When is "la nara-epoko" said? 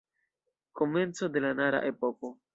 1.45-2.35